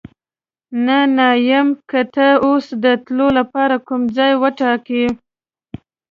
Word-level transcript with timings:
نه، 0.85 0.99
نه 1.17 1.27
یم، 1.49 1.69
که 1.89 2.01
ته 2.13 2.27
اوس 2.45 2.65
د 2.83 2.85
تلو 3.05 3.27
لپاره 3.39 3.75
کوم 3.87 4.01
ځای 4.17 4.31
وټاکې. 4.41 5.03